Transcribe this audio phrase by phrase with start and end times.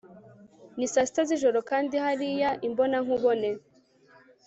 [0.77, 3.49] ni saa sita z'ijoro kandi hariya, imbonankubone